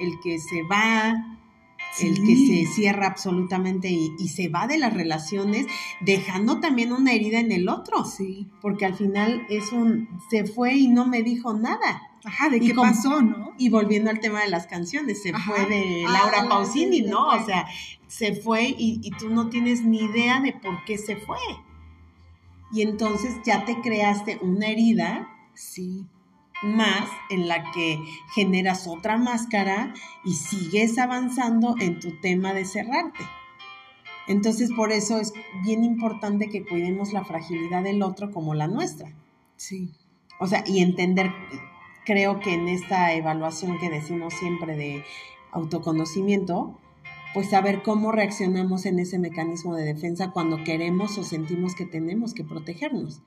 el 0.00 0.18
que 0.22 0.38
se 0.38 0.62
va, 0.62 1.38
el 2.00 2.14
que 2.24 2.36
se 2.36 2.72
cierra 2.72 3.06
absolutamente 3.06 3.90
y, 3.90 4.28
se 4.28 4.48
va 4.48 4.66
de 4.66 4.78
las 4.78 4.94
relaciones, 4.94 5.66
dejando 6.00 6.60
también 6.60 6.92
una 6.92 7.12
herida 7.12 7.38
en 7.40 7.52
el 7.52 7.68
otro. 7.68 8.04
Sí. 8.04 8.48
Porque 8.62 8.86
al 8.86 8.94
final 8.94 9.46
es 9.50 9.72
un, 9.72 10.08
se 10.30 10.44
fue 10.44 10.74
y 10.74 10.88
no 10.88 11.06
me 11.06 11.22
dijo 11.22 11.52
nada. 11.52 12.09
Ajá, 12.24 12.48
¿de 12.50 12.60
qué 12.60 12.74
pasó, 12.74 13.22
no? 13.22 13.54
Y 13.58 13.70
volviendo 13.70 14.10
al 14.10 14.20
tema 14.20 14.42
de 14.42 14.48
las 14.48 14.66
canciones, 14.66 15.22
se 15.22 15.32
fue 15.32 15.66
de 15.66 16.04
ah, 16.06 16.12
Laura 16.12 16.48
Pausini, 16.48 17.02
¿no? 17.02 17.28
O 17.28 17.44
sea, 17.44 17.66
se 18.08 18.34
fue 18.34 18.68
y, 18.68 19.00
y 19.02 19.10
tú 19.12 19.30
no 19.30 19.48
tienes 19.48 19.82
ni 19.82 20.00
idea 20.00 20.40
de 20.40 20.52
por 20.52 20.84
qué 20.84 20.98
se 20.98 21.16
fue. 21.16 21.38
Y 22.72 22.82
entonces 22.82 23.36
ya 23.44 23.64
te 23.64 23.80
creaste 23.80 24.38
una 24.42 24.68
herida. 24.68 25.28
Sí 25.54 26.06
más 26.62 27.08
en 27.30 27.48
la 27.48 27.70
que 27.72 27.98
generas 28.34 28.86
otra 28.86 29.16
máscara 29.16 29.94
y 30.24 30.34
sigues 30.34 30.98
avanzando 30.98 31.74
en 31.80 32.00
tu 32.00 32.20
tema 32.20 32.52
de 32.52 32.64
cerrarte. 32.64 33.24
Entonces, 34.26 34.70
por 34.70 34.92
eso 34.92 35.18
es 35.18 35.32
bien 35.64 35.82
importante 35.82 36.48
que 36.48 36.64
cuidemos 36.64 37.12
la 37.12 37.24
fragilidad 37.24 37.82
del 37.82 38.02
otro 38.02 38.30
como 38.30 38.54
la 38.54 38.68
nuestra. 38.68 39.12
Sí. 39.56 39.90
O 40.38 40.46
sea, 40.46 40.62
y 40.66 40.80
entender, 40.80 41.32
creo 42.04 42.40
que 42.40 42.54
en 42.54 42.68
esta 42.68 43.14
evaluación 43.14 43.78
que 43.78 43.90
decimos 43.90 44.34
siempre 44.34 44.76
de 44.76 45.04
autoconocimiento, 45.52 46.78
pues 47.34 47.50
saber 47.50 47.82
cómo 47.82 48.12
reaccionamos 48.12 48.86
en 48.86 48.98
ese 48.98 49.18
mecanismo 49.18 49.76
de 49.76 49.84
defensa 49.84 50.30
cuando 50.32 50.64
queremos 50.64 51.16
o 51.18 51.24
sentimos 51.24 51.74
que 51.74 51.86
tenemos 51.86 52.34
que 52.34 52.44
protegernos. 52.44 53.22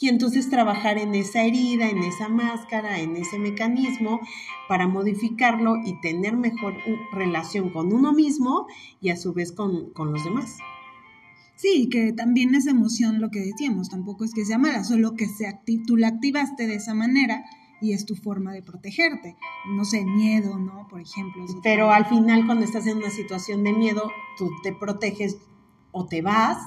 Y 0.00 0.08
entonces 0.08 0.50
trabajar 0.50 0.98
en 0.98 1.14
esa 1.14 1.42
herida, 1.44 1.88
en 1.88 1.98
esa 1.98 2.28
máscara, 2.28 2.98
en 2.98 3.16
ese 3.16 3.38
mecanismo 3.38 4.20
para 4.68 4.88
modificarlo 4.88 5.76
y 5.84 6.00
tener 6.00 6.36
mejor 6.36 6.74
relación 7.12 7.70
con 7.70 7.92
uno 7.92 8.12
mismo 8.12 8.66
y 9.00 9.10
a 9.10 9.16
su 9.16 9.32
vez 9.32 9.52
con, 9.52 9.92
los 9.96 10.24
demás. 10.24 10.58
Sí, 11.54 11.88
que 11.88 12.12
también 12.12 12.54
esa 12.54 12.70
emoción, 12.70 13.20
lo 13.20 13.30
que 13.30 13.40
decíamos, 13.40 13.88
tampoco 13.88 14.24
es 14.24 14.34
que 14.34 14.44
sea 14.44 14.58
mala, 14.58 14.84
solo 14.84 15.14
que 15.14 15.26
se 15.26 15.46
tú 15.86 15.96
la 15.96 16.08
activaste 16.08 16.66
de 16.66 16.76
esa 16.76 16.94
manera 16.94 17.44
y 17.80 17.92
es 17.92 18.06
tu 18.06 18.14
forma 18.16 18.52
de 18.52 18.62
protegerte. 18.62 19.36
No 19.74 19.84
sé, 19.84 20.04
miedo, 20.04 20.58
¿no? 20.58 20.86
Por 20.88 21.00
ejemplo. 21.00 21.44
Pero 21.62 21.90
al 21.90 22.06
final, 22.06 22.46
cuando 22.46 22.64
estás 22.64 22.86
en 22.86 22.98
una 22.98 23.10
situación 23.10 23.64
de 23.64 23.72
miedo, 23.72 24.10
tú 24.36 24.50
te 24.62 24.72
proteges 24.72 25.38
o 25.92 26.06
te 26.06 26.22
vas 26.22 26.58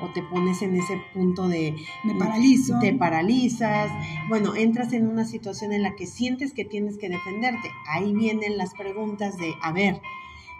o 0.00 0.12
te 0.12 0.22
pones 0.22 0.62
en 0.62 0.76
ese 0.76 1.00
punto 1.12 1.48
de 1.48 1.74
me 2.04 2.14
paralizo. 2.14 2.78
Te 2.80 2.92
paralizas. 2.92 3.90
Bueno, 4.28 4.54
entras 4.54 4.92
en 4.92 5.08
una 5.08 5.24
situación 5.24 5.72
en 5.72 5.82
la 5.82 5.96
que 5.96 6.06
sientes 6.06 6.52
que 6.52 6.64
tienes 6.64 6.98
que 6.98 7.08
defenderte. 7.08 7.70
Ahí 7.88 8.12
vienen 8.14 8.56
las 8.56 8.74
preguntas 8.74 9.36
de, 9.38 9.54
a 9.62 9.72
ver, 9.72 10.00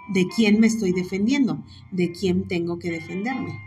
¿de 0.08 0.26
quién 0.28 0.60
me 0.60 0.66
estoy 0.66 0.92
defendiendo? 0.92 1.62
¿De 1.90 2.12
quién 2.12 2.48
tengo 2.48 2.78
que 2.78 2.90
defenderme? 2.90 3.60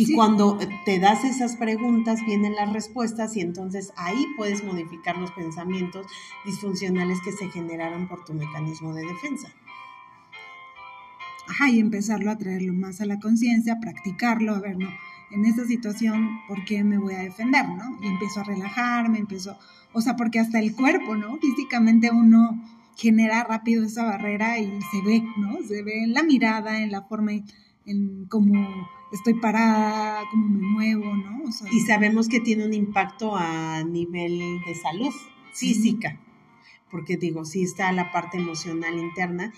Y 0.00 0.14
cuando 0.14 0.58
te 0.84 0.98
das 0.98 1.24
esas 1.24 1.56
preguntas, 1.56 2.20
vienen 2.24 2.54
las 2.54 2.72
respuestas 2.72 3.36
y 3.36 3.40
entonces 3.40 3.92
ahí 3.96 4.26
puedes 4.36 4.64
modificar 4.64 5.18
los 5.18 5.30
pensamientos 5.32 6.06
disfuncionales 6.44 7.18
que 7.22 7.32
se 7.32 7.50
generaron 7.50 8.08
por 8.08 8.24
tu 8.24 8.32
mecanismo 8.32 8.94
de 8.94 9.04
defensa 9.04 9.48
ajá, 11.50 11.68
y 11.68 11.80
empezarlo 11.80 12.30
a 12.30 12.38
traerlo 12.38 12.72
más 12.72 13.00
a 13.00 13.06
la 13.06 13.18
conciencia, 13.18 13.80
practicarlo, 13.80 14.54
a 14.54 14.60
ver, 14.60 14.78
no, 14.78 14.88
en 15.30 15.44
esta 15.44 15.64
situación, 15.66 16.40
¿por 16.48 16.64
qué 16.64 16.82
me 16.84 16.98
voy 16.98 17.14
a 17.14 17.18
defender, 17.18 17.68
no? 17.68 17.98
Y 18.02 18.06
empiezo 18.06 18.40
a 18.40 18.44
relajarme, 18.44 19.18
empiezo, 19.18 19.58
o 19.92 20.00
sea, 20.00 20.16
porque 20.16 20.40
hasta 20.40 20.58
el 20.58 20.74
cuerpo, 20.74 21.16
¿no? 21.16 21.36
Físicamente 21.38 22.10
uno 22.10 22.60
genera 22.96 23.44
rápido 23.44 23.84
esa 23.84 24.04
barrera 24.04 24.58
y 24.58 24.66
se 24.90 25.02
ve, 25.04 25.22
¿no? 25.36 25.58
Se 25.66 25.82
ve 25.82 26.04
en 26.04 26.14
la 26.14 26.22
mirada, 26.22 26.82
en 26.82 26.90
la 26.90 27.02
forma, 27.02 27.32
en 27.32 27.44
cómo 28.28 28.88
estoy 29.12 29.34
parada, 29.34 30.22
cómo 30.30 30.48
me 30.48 30.62
muevo, 30.62 31.16
¿no? 31.16 31.42
y 31.72 31.80
sabemos 31.80 32.28
que 32.28 32.40
tiene 32.40 32.64
un 32.64 32.74
impacto 32.74 33.36
a 33.36 33.82
nivel 33.82 34.60
de 34.66 34.74
salud 34.74 35.12
física, 35.52 36.20
porque 36.90 37.16
digo, 37.16 37.44
sí 37.44 37.62
está 37.62 37.90
la 37.92 38.12
parte 38.12 38.38
emocional 38.38 38.98
interna 38.98 39.52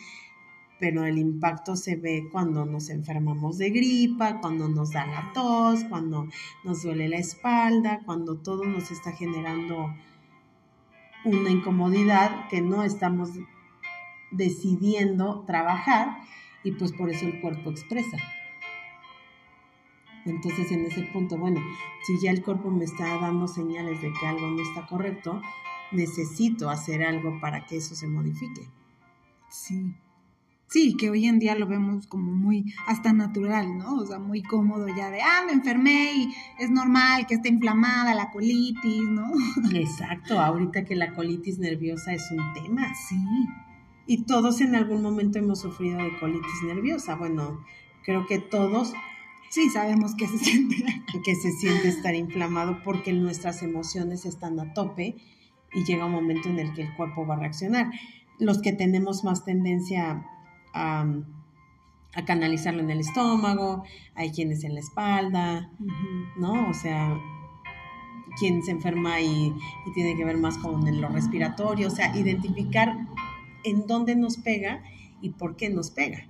pero 0.83 1.05
el 1.05 1.17
impacto 1.17 1.77
se 1.77 1.95
ve 1.95 2.29
cuando 2.33 2.67
nos 2.67 2.91
enfermamos 2.91 3.57
de 3.57 3.71
gripa, 3.71 4.41
cuando 4.41 4.69
nos 4.69 4.91
da 4.91 5.07
la 5.07 5.33
tos, 5.33 5.85
cuando 5.85 6.27
nos 6.65 6.83
duele 6.83 7.09
la 7.09 7.19
espalda, 7.19 8.01
cuando 8.05 8.39
todo 8.39 8.65
nos 8.65 8.91
está 8.91 9.13
generando 9.13 9.95
una 11.25 11.51
incomodidad 11.51 12.49
que 12.49 12.63
no 12.63 12.83
estamos 12.83 13.31
decidiendo 14.33 15.45
trabajar 15.47 16.17
y 16.65 16.73
pues 16.73 16.93
por 16.93 17.11
eso 17.11 17.27
el 17.27 17.41
cuerpo 17.41 17.71
expresa. 17.71 18.19
Entonces 20.25 20.71
en 20.71 20.87
ese 20.87 21.03
punto, 21.03 21.37
bueno, 21.37 21.61
si 22.07 22.19
ya 22.21 22.31
el 22.31 22.43
cuerpo 22.43 22.71
me 22.71 22.85
está 22.85 23.19
dando 23.19 23.49
señales 23.49 24.01
de 24.01 24.13
que 24.13 24.27
algo 24.27 24.49
no 24.49 24.63
está 24.63 24.87
correcto, 24.87 25.43
necesito 25.91 26.71
hacer 26.71 27.03
algo 27.03 27.41
para 27.41 27.67
que 27.67 27.77
eso 27.77 27.95
se 27.95 28.07
modifique. 28.07 28.69
Sí. 29.49 29.95
Sí, 30.69 30.97
que 30.97 31.11
hoy 31.11 31.27
en 31.27 31.39
día 31.39 31.55
lo 31.55 31.67
vemos 31.67 32.07
como 32.07 32.33
muy 32.33 32.73
hasta 32.87 33.13
natural, 33.13 33.77
¿no? 33.77 33.97
O 33.97 34.07
sea, 34.07 34.19
muy 34.19 34.43
cómodo 34.43 34.87
ya 34.89 35.11
de, 35.11 35.21
ah, 35.21 35.43
me 35.45 35.53
enfermé 35.53 36.15
y 36.15 36.35
es 36.59 36.71
normal 36.71 37.27
que 37.27 37.35
esté 37.35 37.51
inflamada 37.51 38.15
la 38.15 38.31
colitis, 38.31 39.07
¿no? 39.07 39.31
Exacto, 39.75 40.41
ahorita 40.41 40.87
que 40.87 40.97
la 40.97 41.13
colitis 41.13 41.59
nerviosa 41.59 42.15
es 42.15 42.31
un 42.31 42.55
tema. 42.55 42.95
Sí. 42.95 43.19
Y 44.13 44.25
todos 44.25 44.61
en 44.61 44.75
algún 44.75 45.01
momento 45.01 45.39
hemos 45.39 45.61
sufrido 45.61 45.97
de 45.97 46.19
colitis 46.19 46.63
nerviosa. 46.67 47.15
Bueno, 47.15 47.65
creo 48.05 48.27
que 48.27 48.39
todos 48.39 48.93
sí 49.49 49.71
sabemos 49.71 50.15
que 50.15 50.29
se 50.29 50.37
siente. 50.45 50.85
Que 51.25 51.35
se 51.35 51.51
siente 51.51 51.89
estar 51.89 52.15
inflamado 52.15 52.83
porque 52.85 53.15
nuestras 53.15 53.63
emociones 53.63 54.27
están 54.27 54.61
a 54.61 54.75
tope 54.75 55.17
y 55.73 55.85
llega 55.85 56.05
un 56.05 56.13
momento 56.13 56.51
en 56.51 56.59
el 56.59 56.75
que 56.75 56.83
el 56.83 56.95
cuerpo 56.95 57.27
va 57.27 57.37
a 57.37 57.39
reaccionar. 57.39 57.91
Los 58.39 58.61
que 58.61 58.75
tenemos 58.75 59.25
más 59.25 59.47
tendencia 59.47 60.27
a, 60.75 61.07
canalizarlo 62.27 62.83
en 62.83 62.91
el 62.91 63.01
estómago, 63.01 63.83
hay 64.15 64.31
quienes 64.31 64.63
en 64.65 64.75
la 64.75 64.81
espalda, 64.81 65.71
¿no? 66.37 66.69
O 66.69 66.75
sea, 66.75 67.19
quien 68.39 68.63
se 68.63 68.73
enferma 68.73 69.23
y, 69.23 69.55
tiene 69.95 70.17
que 70.17 70.25
ver 70.27 70.37
más 70.37 70.59
con 70.59 71.01
lo 71.01 71.09
respiratorio, 71.09 71.89
o 71.89 71.91
sea, 71.91 72.15
identificar 72.15 73.07
en 73.65 73.87
dónde 73.87 74.17
nos 74.17 74.37
pega 74.37 74.83
y 75.21 75.31
por 75.31 75.57
qué 75.57 75.71
nos 75.71 75.91
pega. 75.91 76.29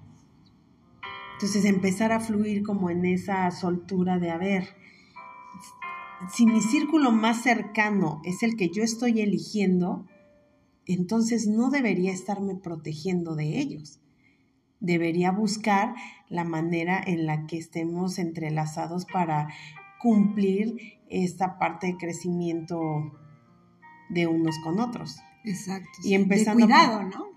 Entonces 1.34 1.64
empezar 1.64 2.12
a 2.12 2.20
fluir 2.20 2.62
como 2.62 2.90
en 2.90 3.04
esa 3.04 3.50
soltura 3.50 4.18
de, 4.18 4.30
a 4.30 4.38
ver, 4.38 4.68
si 6.32 6.46
mi 6.46 6.60
círculo 6.60 7.10
más 7.10 7.42
cercano 7.42 8.20
es 8.24 8.42
el 8.42 8.56
que 8.56 8.68
yo 8.68 8.82
estoy 8.82 9.20
eligiendo, 9.20 10.06
entonces 10.86 11.46
no 11.46 11.70
debería 11.70 12.12
estarme 12.12 12.54
protegiendo 12.54 13.34
de 13.34 13.58
ellos 13.58 14.02
debería 14.82 15.30
buscar 15.30 15.94
la 16.28 16.44
manera 16.44 17.00
en 17.06 17.24
la 17.24 17.46
que 17.46 17.56
estemos 17.56 18.18
entrelazados 18.18 19.06
para 19.06 19.48
cumplir 20.00 20.98
esta 21.08 21.58
parte 21.58 21.86
de 21.86 21.96
crecimiento 21.96 22.80
de 24.10 24.26
unos 24.26 24.58
con 24.64 24.80
otros. 24.80 25.16
Exacto. 25.44 25.88
Y 26.04 26.14
empezando 26.14 26.66
de 26.66 26.72
cuidado, 26.72 27.02
¿no? 27.02 27.32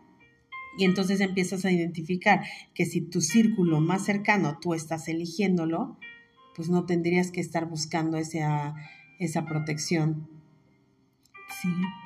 Y 0.77 0.83
entonces 0.83 1.21
empiezas 1.21 1.63
a 1.65 1.71
identificar 1.71 2.43
que 2.73 2.85
si 2.85 3.01
tu 3.01 3.21
círculo 3.21 3.79
más 3.79 4.03
cercano 4.03 4.59
tú 4.59 4.73
estás 4.73 5.07
eligiéndolo, 5.07 5.97
pues 6.55 6.69
no 6.69 6.85
tendrías 6.85 7.31
que 7.31 7.39
estar 7.39 7.65
buscando 7.67 8.17
esa, 8.17 8.75
esa 9.19 9.45
protección 9.45 10.27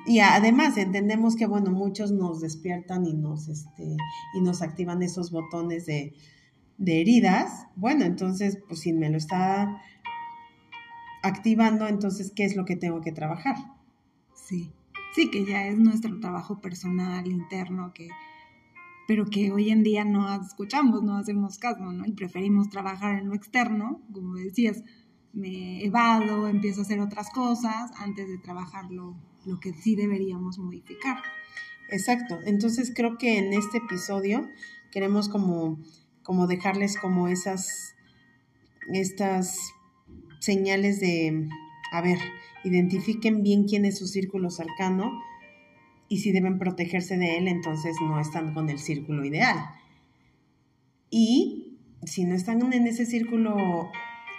y 0.06 0.20
además 0.20 0.77
entendemos 0.77 1.36
que, 1.36 1.46
bueno, 1.46 1.72
muchos 1.72 2.12
nos 2.12 2.41
despiertan 2.41 3.06
y 3.06 3.13
nos, 3.13 3.48
este, 3.48 3.96
y 4.34 4.41
nos 4.41 4.62
activan 4.62 5.01
esos 5.03 5.32
botones 5.32 5.86
de, 5.86 6.13
de 6.77 7.01
heridas. 7.01 7.68
Bueno, 7.75 8.06
entonces, 8.06 8.60
pues 8.68 8.82
si 8.82 8.94
me 8.94 9.10
lo 9.10 9.18
está 9.18 9.82
activando, 11.22 11.88
entonces, 11.88 12.32
¿qué 12.36 12.46
es 12.46 12.56
lo 12.56 12.65
que 12.65 12.75
tengo 12.75 13.01
que 13.01 13.12
trabajar? 13.12 13.56
Sí, 14.34 14.72
sí, 15.13 15.30
que 15.30 15.46
ya 15.46 15.68
es 15.68 15.78
nuestro 15.78 16.20
trabajo 16.20 16.60
personal, 16.62 17.28
interno, 17.28 17.94
que, 17.94 18.10
pero 19.08 19.25
que 19.25 19.51
hoy 19.51 19.70
en 19.70 19.84
día 19.84 20.06
no 20.06 20.34
escuchamos, 20.42 21.04
no 21.04 21.18
hacemos 21.18 21.58
caso, 21.58 21.92
¿no? 21.92 22.06
Y 22.06 22.13
preferimos 22.13 22.70
trabajar 22.70 23.20
en 23.20 23.30
lo 23.30 23.36
externo, 23.36 24.01
como 24.13 24.36
decías, 24.36 24.84
me 25.34 25.84
evado, 25.84 26.48
empiezo 26.48 26.82
a 26.82 26.84
hacer 26.84 27.00
otras 27.00 27.30
cosas 27.30 27.92
antes 27.98 28.28
de 28.28 28.38
trabajarlo 28.38 29.16
lo 29.46 29.60
que 29.60 29.74
sí 29.74 29.96
deberíamos 29.96 30.58
modificar. 30.58 31.18
Exacto. 31.89 32.39
Entonces 32.46 32.92
creo 32.96 33.18
que 33.18 33.38
en 33.38 33.54
este 33.54 33.78
episodio 33.78 34.48
queremos 34.92 35.30
como 35.30 35.80
como 36.30 36.46
dejarles 36.46 36.96
como 36.96 37.28
esas, 37.28 37.96
estas 38.94 39.58
señales 40.39 41.00
de, 41.00 41.50
a 41.92 42.01
ver, 42.01 42.20
identifiquen 42.63 43.44
bien 43.44 43.66
quién 43.66 43.86
es 43.86 43.98
su 43.98 44.08
círculo 44.08 44.50
cercano 44.50 45.12
y 46.08 46.20
si 46.20 46.32
deben 46.32 46.58
protegerse 46.58 47.18
de 47.18 47.38
él, 47.38 47.48
entonces 47.48 47.96
no 48.01 48.20
están 48.20 48.54
con 48.54 48.70
el 48.70 48.80
círculo 48.80 49.24
ideal. 49.24 49.58
Y 51.12 51.78
si 52.04 52.25
no 52.25 52.36
están 52.36 52.74
en 52.74 52.88
ese 52.88 53.06
círculo 53.06 53.89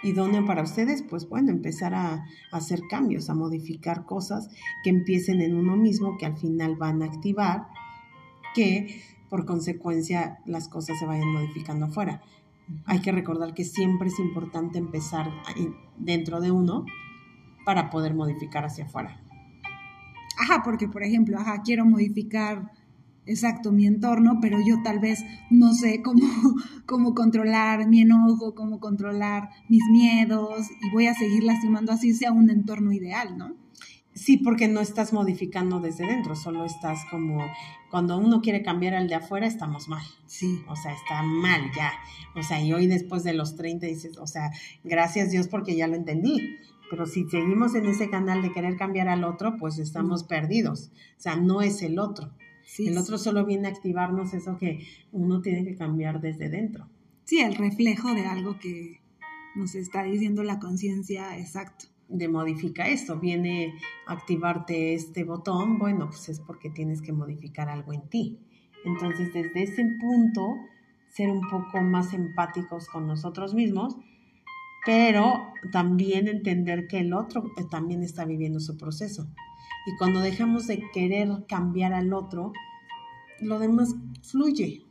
idóneo 0.03 0.45
para 0.45 0.63
ustedes, 0.63 1.03
pues 1.03 1.29
bueno, 1.29 1.51
empezar 1.51 1.93
a, 1.93 2.25
hacer 2.51 2.81
cambios, 2.89 3.29
a 3.29 3.35
modificar 3.35 4.05
cosas 4.05 4.49
que 4.83 4.89
empiecen 4.89 5.41
en 5.41 5.55
uno 5.55 5.77
mismo, 5.77 6.17
que 6.17 6.25
al 6.25 6.37
final 6.37 6.75
van 6.75 7.01
a 7.01 7.05
activar, 7.05 7.67
que 8.53 9.01
por 9.29 9.45
consecuencia 9.45 10.39
las 10.45 10.67
cosas 10.67 10.99
se 10.99 11.05
vayan 11.05 11.31
modificando 11.31 11.85
afuera. 11.85 12.21
Hay 12.85 12.99
que 12.99 13.11
recordar 13.11 13.53
que 13.53 13.63
siempre 13.63 14.09
es 14.09 14.19
importante 14.19 14.77
empezar 14.77 15.29
dentro 15.97 16.41
de 16.41 16.51
uno 16.51 16.85
para 17.65 17.89
poder 17.89 18.13
modificar 18.13 18.65
hacia 18.65 18.85
afuera. 18.85 19.19
Ajá, 20.37 20.61
porque 20.63 20.87
por 20.87 21.03
ejemplo, 21.03 21.37
ajá, 21.37 21.61
quiero 21.63 21.85
modificar 21.85 22.71
exacto 23.25 23.71
mi 23.71 23.85
entorno, 23.85 24.39
pero 24.41 24.57
yo 24.65 24.81
tal 24.83 24.99
vez 24.99 25.23
no 25.49 25.73
sé 25.73 26.01
cómo, 26.01 26.21
cómo 26.85 27.13
controlar 27.13 27.87
mi 27.87 28.01
enojo, 28.01 28.55
cómo 28.55 28.79
controlar 28.79 29.49
mis 29.69 29.83
miedos 29.91 30.67
y 30.81 30.89
voy 30.91 31.07
a 31.07 31.13
seguir 31.13 31.43
lastimando 31.43 31.91
así 31.91 32.13
sea 32.13 32.31
un 32.31 32.49
entorno 32.49 32.91
ideal, 32.91 33.37
¿no? 33.37 33.55
Sí, 34.13 34.37
porque 34.37 34.67
no 34.67 34.81
estás 34.81 35.13
modificando 35.13 35.79
desde 35.79 36.05
dentro, 36.05 36.35
solo 36.35 36.65
estás 36.65 36.99
como, 37.09 37.45
cuando 37.89 38.17
uno 38.17 38.41
quiere 38.41 38.61
cambiar 38.61 38.93
al 38.93 39.07
de 39.07 39.15
afuera, 39.15 39.47
estamos 39.47 39.87
mal. 39.87 40.03
Sí. 40.25 40.61
O 40.67 40.75
sea, 40.75 40.91
está 40.91 41.23
mal 41.23 41.71
ya. 41.75 41.93
O 42.35 42.43
sea, 42.43 42.61
y 42.61 42.73
hoy 42.73 42.87
después 42.87 43.23
de 43.23 43.33
los 43.33 43.55
30 43.55 43.87
dices, 43.87 44.17
o 44.17 44.27
sea, 44.27 44.51
gracias 44.83 45.31
Dios 45.31 45.47
porque 45.47 45.77
ya 45.77 45.87
lo 45.87 45.95
entendí. 45.95 46.57
Pero 46.91 47.07
si 47.07 47.27
seguimos 47.27 47.73
en 47.73 47.87
ese 47.87 48.11
canal 48.11 48.43
de 48.43 48.51
querer 48.51 48.77
cambiar 48.77 49.07
al 49.07 49.23
otro, 49.23 49.57
pues 49.57 49.79
estamos 49.79 50.23
perdidos. 50.25 50.91
O 51.17 51.21
sea, 51.21 51.35
no 51.37 51.63
es 51.63 51.81
el 51.81 51.97
otro 51.97 52.33
el 52.79 52.97
otro 52.97 53.17
solo 53.17 53.45
viene 53.45 53.67
a 53.67 53.71
activarnos 53.71 54.33
eso 54.33 54.57
que 54.57 54.85
uno 55.11 55.41
tiene 55.41 55.65
que 55.65 55.75
cambiar 55.75 56.21
desde 56.21 56.49
dentro. 56.49 56.87
Sí, 57.25 57.39
el 57.39 57.55
reflejo 57.55 58.13
de 58.13 58.25
algo 58.25 58.57
que 58.59 59.01
nos 59.55 59.75
está 59.75 60.03
diciendo 60.03 60.43
la 60.43 60.59
conciencia 60.59 61.37
exacto. 61.37 61.85
De 62.07 62.27
modifica 62.27 62.87
esto, 62.89 63.19
viene 63.19 63.73
a 64.05 64.13
activarte 64.13 64.93
este 64.93 65.23
botón, 65.23 65.79
bueno, 65.79 66.09
pues 66.09 66.27
es 66.27 66.41
porque 66.41 66.69
tienes 66.69 67.01
que 67.01 67.13
modificar 67.13 67.69
algo 67.69 67.93
en 67.93 68.09
ti. 68.09 68.37
Entonces, 68.83 69.33
desde 69.33 69.63
ese 69.63 69.85
punto, 69.99 70.57
ser 71.09 71.29
un 71.29 71.47
poco 71.49 71.81
más 71.81 72.13
empáticos 72.13 72.89
con 72.89 73.07
nosotros 73.07 73.53
mismos, 73.53 73.95
pero 74.85 75.53
también 75.71 76.27
entender 76.27 76.87
que 76.87 76.99
el 76.99 77.13
otro 77.13 77.51
eh, 77.57 77.65
también 77.69 78.03
está 78.03 78.25
viviendo 78.25 78.59
su 78.59 78.77
proceso. 78.77 79.27
Y 79.85 79.95
cuando 79.97 80.19
dejamos 80.19 80.67
de 80.67 80.89
querer 80.91 81.29
cambiar 81.47 81.93
al 81.93 82.13
otro, 82.13 82.53
lo 83.39 83.59
demás 83.59 83.95
fluye. 84.23 84.85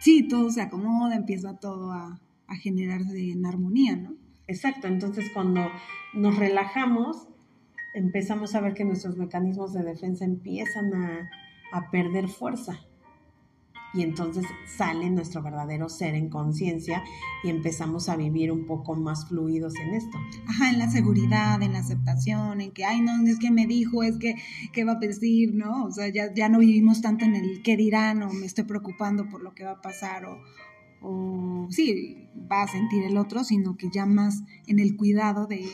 Sí, 0.00 0.28
todo 0.28 0.50
se 0.50 0.62
acomoda, 0.62 1.14
empieza 1.14 1.58
todo 1.58 1.92
a, 1.92 2.20
generarse 2.62 3.32
en 3.32 3.44
armonía, 3.44 3.96
¿no? 3.96 4.14
Exacto, 4.46 4.86
entonces 4.86 5.30
cuando 5.34 5.68
nos 6.14 6.38
relajamos, 6.38 7.26
empezamos 7.94 8.54
a 8.54 8.60
ver 8.60 8.74
que 8.74 8.84
nuestros 8.84 9.16
mecanismos 9.16 9.72
de 9.72 9.82
defensa 9.82 10.24
empiezan 10.24 10.94
a, 10.94 11.28
a 11.72 11.90
perder 11.90 12.28
fuerza 12.28 12.86
y 13.96 14.02
entonces 14.02 14.44
sale 14.66 15.08
nuestro 15.10 15.42
verdadero 15.42 15.88
ser 15.88 16.14
en 16.14 16.28
conciencia 16.28 17.02
y 17.42 17.48
empezamos 17.48 18.08
a 18.08 18.16
vivir 18.16 18.52
un 18.52 18.66
poco 18.66 18.94
más 18.94 19.28
fluidos 19.28 19.74
en 19.76 19.94
esto. 19.94 20.18
Ajá, 20.46 20.70
en 20.70 20.78
la 20.78 20.90
seguridad, 20.90 21.62
en 21.62 21.72
la 21.72 21.78
aceptación, 21.78 22.60
en 22.60 22.72
que, 22.72 22.84
ay, 22.84 23.00
no, 23.00 23.26
es 23.26 23.38
que 23.38 23.50
me 23.50 23.66
dijo, 23.66 24.02
es 24.02 24.18
que, 24.18 24.34
¿qué 24.72 24.84
va 24.84 24.92
a 24.92 24.98
decir? 24.98 25.54
¿No? 25.54 25.84
O 25.84 25.90
sea, 25.90 26.08
ya, 26.08 26.32
ya 26.34 26.48
no 26.48 26.58
vivimos 26.58 27.00
tanto 27.00 27.24
en 27.24 27.36
el 27.36 27.62
qué 27.62 27.76
dirán 27.76 28.22
o 28.22 28.32
me 28.32 28.44
estoy 28.44 28.64
preocupando 28.64 29.28
por 29.28 29.42
lo 29.42 29.54
que 29.54 29.64
va 29.64 29.72
a 29.72 29.80
pasar 29.80 30.26
o, 30.26 30.38
o 31.00 31.68
sí, 31.70 32.28
va 32.50 32.62
a 32.62 32.68
sentir 32.68 33.04
el 33.04 33.16
otro, 33.16 33.44
sino 33.44 33.76
que 33.76 33.88
ya 33.90 34.04
más 34.04 34.42
en 34.66 34.78
el 34.78 34.96
cuidado 34.96 35.46
de, 35.46 35.66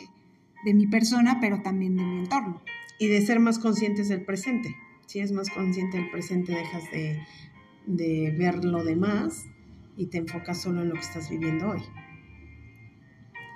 de 0.64 0.74
mi 0.74 0.86
persona, 0.86 1.38
pero 1.40 1.60
también 1.62 1.96
de 1.96 2.04
mi 2.04 2.18
entorno. 2.18 2.62
Y 3.00 3.08
de 3.08 3.24
ser 3.26 3.40
más 3.40 3.58
conscientes 3.58 4.08
del 4.08 4.24
presente. 4.24 4.76
Si 5.06 5.18
es 5.18 5.32
más 5.32 5.50
consciente 5.50 5.96
del 5.96 6.10
presente, 6.10 6.52
dejas 6.54 6.84
de 6.92 7.18
de 7.86 8.34
ver 8.38 8.64
lo 8.64 8.84
demás 8.84 9.46
y 9.96 10.06
te 10.06 10.18
enfocas 10.18 10.60
solo 10.60 10.82
en 10.82 10.88
lo 10.88 10.94
que 10.94 11.00
estás 11.00 11.30
viviendo 11.30 11.70
hoy. 11.70 11.82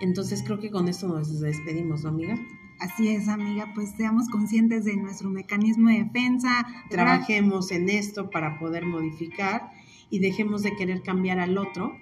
Entonces 0.00 0.42
creo 0.42 0.58
que 0.58 0.70
con 0.70 0.88
esto 0.88 1.08
nos 1.08 1.40
despedimos, 1.40 2.02
¿no, 2.02 2.10
amiga? 2.10 2.38
Así 2.78 3.08
es, 3.08 3.28
amiga, 3.28 3.72
pues 3.74 3.90
seamos 3.96 4.28
conscientes 4.28 4.84
de 4.84 4.96
nuestro 4.96 5.30
mecanismo 5.30 5.88
de 5.88 6.04
defensa. 6.04 6.66
Trabajemos 6.90 7.70
en 7.70 7.88
esto 7.88 8.28
para 8.28 8.58
poder 8.58 8.84
modificar 8.84 9.70
y 10.10 10.18
dejemos 10.18 10.62
de 10.62 10.76
querer 10.76 11.02
cambiar 11.02 11.38
al 11.38 11.56
otro 11.56 11.96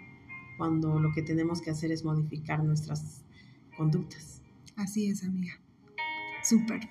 cuando 0.58 0.98
lo 0.98 1.12
que 1.12 1.22
tenemos 1.22 1.60
que 1.62 1.70
hacer 1.70 1.92
es 1.92 2.04
modificar 2.04 2.64
nuestras 2.64 3.24
conductas. 3.76 4.42
Así 4.76 5.08
es, 5.08 5.24
amiga. 5.24 5.60
Súper. 6.42 6.88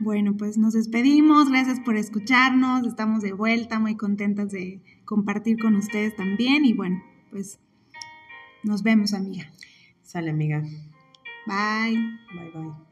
Bueno, 0.00 0.36
pues 0.36 0.58
nos 0.58 0.74
despedimos, 0.74 1.48
gracias 1.48 1.80
por 1.80 1.96
escucharnos, 1.96 2.86
estamos 2.86 3.20
de 3.20 3.32
vuelta, 3.32 3.80
muy 3.80 3.96
contentas 3.96 4.52
de 4.52 4.80
compartir 5.04 5.58
con 5.58 5.74
ustedes 5.74 6.14
también 6.14 6.64
y 6.64 6.72
bueno, 6.72 7.02
pues 7.30 7.58
nos 8.62 8.82
vemos 8.82 9.12
amiga. 9.12 9.50
Sale 10.02 10.30
amiga. 10.30 10.62
Bye. 11.46 11.96
Bye 12.32 12.50
bye. 12.54 12.87